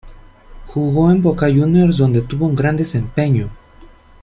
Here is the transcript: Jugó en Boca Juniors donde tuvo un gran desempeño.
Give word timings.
Jugó 0.69 1.11
en 1.11 1.21
Boca 1.21 1.45
Juniors 1.45 1.97
donde 1.97 2.23
tuvo 2.23 2.47
un 2.47 2.55
gran 2.55 2.75
desempeño. 2.75 3.49